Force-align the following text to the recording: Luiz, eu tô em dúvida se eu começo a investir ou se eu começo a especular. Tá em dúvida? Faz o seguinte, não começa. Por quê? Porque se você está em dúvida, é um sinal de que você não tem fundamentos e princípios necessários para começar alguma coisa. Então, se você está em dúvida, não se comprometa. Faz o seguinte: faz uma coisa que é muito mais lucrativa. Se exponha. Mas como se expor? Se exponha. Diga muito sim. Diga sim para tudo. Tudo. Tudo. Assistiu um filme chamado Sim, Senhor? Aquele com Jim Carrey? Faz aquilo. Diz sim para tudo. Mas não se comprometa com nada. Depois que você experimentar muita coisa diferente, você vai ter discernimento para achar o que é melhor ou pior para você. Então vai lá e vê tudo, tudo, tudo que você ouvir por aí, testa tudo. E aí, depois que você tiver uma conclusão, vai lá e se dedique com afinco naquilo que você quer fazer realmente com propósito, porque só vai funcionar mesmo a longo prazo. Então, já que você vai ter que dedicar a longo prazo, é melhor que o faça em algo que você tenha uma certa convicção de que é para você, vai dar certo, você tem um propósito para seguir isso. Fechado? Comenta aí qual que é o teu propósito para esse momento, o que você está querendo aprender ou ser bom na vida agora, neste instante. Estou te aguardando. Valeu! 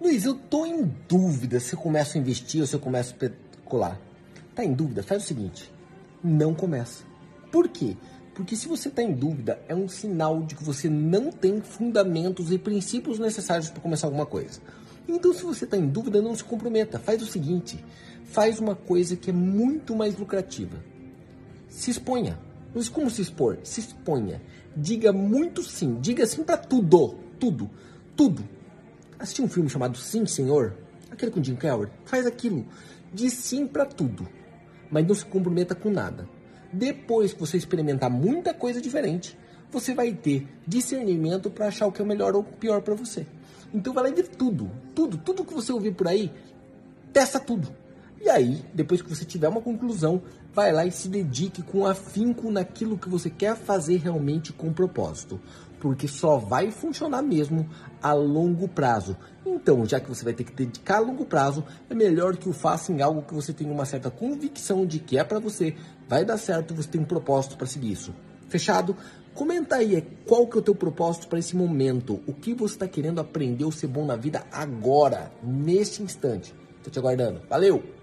Luiz, 0.00 0.24
eu 0.24 0.34
tô 0.34 0.64
em 0.64 0.90
dúvida 1.06 1.60
se 1.60 1.74
eu 1.74 1.78
começo 1.78 2.16
a 2.16 2.20
investir 2.20 2.62
ou 2.62 2.66
se 2.66 2.74
eu 2.74 2.80
começo 2.80 3.10
a 3.10 3.26
especular. 3.26 4.00
Tá 4.54 4.64
em 4.64 4.72
dúvida? 4.72 5.02
Faz 5.02 5.22
o 5.22 5.26
seguinte, 5.26 5.70
não 6.24 6.54
começa. 6.54 7.04
Por 7.52 7.68
quê? 7.68 7.98
Porque 8.34 8.56
se 8.56 8.66
você 8.66 8.88
está 8.88 9.02
em 9.02 9.12
dúvida, 9.12 9.60
é 9.68 9.74
um 9.74 9.86
sinal 9.86 10.42
de 10.42 10.54
que 10.54 10.64
você 10.64 10.88
não 10.88 11.30
tem 11.30 11.60
fundamentos 11.60 12.50
e 12.50 12.56
princípios 12.56 13.18
necessários 13.18 13.68
para 13.68 13.82
começar 13.82 14.06
alguma 14.06 14.24
coisa. 14.24 14.58
Então, 15.06 15.34
se 15.34 15.42
você 15.42 15.66
está 15.66 15.76
em 15.76 15.86
dúvida, 15.86 16.22
não 16.22 16.34
se 16.34 16.44
comprometa. 16.44 16.98
Faz 16.98 17.20
o 17.20 17.26
seguinte: 17.26 17.84
faz 18.24 18.58
uma 18.58 18.74
coisa 18.74 19.16
que 19.16 19.28
é 19.28 19.34
muito 19.34 19.94
mais 19.94 20.16
lucrativa. 20.16 20.82
Se 21.68 21.90
exponha. 21.90 22.38
Mas 22.74 22.88
como 22.88 23.10
se 23.10 23.20
expor? 23.20 23.58
Se 23.64 23.80
exponha. 23.80 24.40
Diga 24.74 25.12
muito 25.12 25.62
sim. 25.62 25.98
Diga 26.00 26.24
sim 26.24 26.42
para 26.42 26.56
tudo. 26.56 27.16
Tudo. 27.38 27.68
Tudo. 28.16 28.59
Assistiu 29.20 29.44
um 29.44 29.48
filme 29.48 29.68
chamado 29.68 29.98
Sim, 29.98 30.24
Senhor? 30.24 30.74
Aquele 31.10 31.30
com 31.30 31.44
Jim 31.44 31.54
Carrey? 31.54 31.88
Faz 32.06 32.24
aquilo. 32.24 32.66
Diz 33.12 33.34
sim 33.34 33.66
para 33.66 33.84
tudo. 33.84 34.26
Mas 34.90 35.06
não 35.06 35.14
se 35.14 35.26
comprometa 35.26 35.74
com 35.74 35.90
nada. 35.90 36.26
Depois 36.72 37.34
que 37.34 37.38
você 37.38 37.58
experimentar 37.58 38.08
muita 38.08 38.54
coisa 38.54 38.80
diferente, 38.80 39.38
você 39.70 39.92
vai 39.92 40.14
ter 40.14 40.48
discernimento 40.66 41.50
para 41.50 41.66
achar 41.66 41.86
o 41.86 41.92
que 41.92 42.00
é 42.00 42.04
melhor 42.04 42.34
ou 42.34 42.42
pior 42.42 42.80
para 42.80 42.94
você. 42.94 43.26
Então 43.74 43.92
vai 43.92 44.04
lá 44.04 44.10
e 44.10 44.14
vê 44.14 44.22
tudo, 44.22 44.70
tudo, 44.94 45.18
tudo 45.18 45.44
que 45.44 45.52
você 45.52 45.70
ouvir 45.70 45.92
por 45.92 46.08
aí, 46.08 46.32
testa 47.12 47.38
tudo. 47.38 47.68
E 48.20 48.28
aí, 48.28 48.62
depois 48.74 49.00
que 49.00 49.08
você 49.08 49.24
tiver 49.24 49.48
uma 49.48 49.62
conclusão, 49.62 50.20
vai 50.52 50.72
lá 50.72 50.84
e 50.84 50.90
se 50.90 51.08
dedique 51.08 51.62
com 51.62 51.86
afinco 51.86 52.50
naquilo 52.50 52.98
que 52.98 53.08
você 53.08 53.30
quer 53.30 53.56
fazer 53.56 53.96
realmente 53.96 54.52
com 54.52 54.74
propósito, 54.74 55.40
porque 55.80 56.06
só 56.06 56.36
vai 56.36 56.70
funcionar 56.70 57.22
mesmo 57.22 57.66
a 58.02 58.12
longo 58.12 58.68
prazo. 58.68 59.16
Então, 59.44 59.86
já 59.86 59.98
que 59.98 60.08
você 60.08 60.22
vai 60.22 60.34
ter 60.34 60.44
que 60.44 60.52
dedicar 60.52 60.98
a 60.98 61.00
longo 61.00 61.24
prazo, 61.24 61.64
é 61.88 61.94
melhor 61.94 62.36
que 62.36 62.46
o 62.46 62.52
faça 62.52 62.92
em 62.92 63.00
algo 63.00 63.22
que 63.22 63.32
você 63.32 63.54
tenha 63.54 63.72
uma 63.72 63.86
certa 63.86 64.10
convicção 64.10 64.84
de 64.84 64.98
que 64.98 65.16
é 65.16 65.24
para 65.24 65.38
você, 65.38 65.74
vai 66.06 66.22
dar 66.22 66.36
certo, 66.36 66.74
você 66.74 66.88
tem 66.88 67.00
um 67.00 67.06
propósito 67.06 67.56
para 67.56 67.66
seguir 67.66 67.92
isso. 67.92 68.14
Fechado? 68.48 68.94
Comenta 69.32 69.76
aí 69.76 70.06
qual 70.26 70.46
que 70.46 70.58
é 70.58 70.60
o 70.60 70.62
teu 70.62 70.74
propósito 70.74 71.26
para 71.26 71.38
esse 71.38 71.56
momento, 71.56 72.20
o 72.26 72.34
que 72.34 72.52
você 72.52 72.74
está 72.74 72.86
querendo 72.86 73.20
aprender 73.20 73.64
ou 73.64 73.72
ser 73.72 73.86
bom 73.86 74.04
na 74.04 74.16
vida 74.16 74.44
agora, 74.52 75.32
neste 75.42 76.02
instante. 76.02 76.54
Estou 76.76 76.92
te 76.92 76.98
aguardando. 76.98 77.40
Valeu! 77.48 77.98